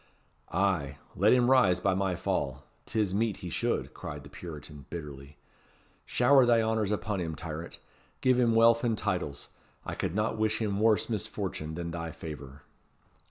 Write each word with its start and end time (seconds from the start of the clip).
"Ay, 0.51 0.97
let 1.15 1.31
him 1.31 1.51
rise 1.51 1.79
by 1.79 1.93
my 1.93 2.15
fall. 2.15 2.63
'Tis 2.87 3.13
meet 3.13 3.37
he 3.45 3.51
should," 3.51 3.93
cried 3.93 4.23
the 4.23 4.31
Puritan, 4.31 4.87
bitterly. 4.89 5.37
"Shower 6.07 6.43
thy 6.43 6.59
honours 6.59 6.89
upon 6.89 7.21
him, 7.21 7.35
tyrant. 7.35 7.77
Give 8.19 8.39
him 8.39 8.55
wealth 8.55 8.83
and 8.83 8.97
titles. 8.97 9.49
I 9.85 9.93
could 9.93 10.15
not 10.15 10.39
wish 10.39 10.59
him 10.59 10.79
worse 10.79 11.07
misfortune 11.07 11.75
than 11.75 11.91
thy 11.91 12.09
favour." 12.09 12.63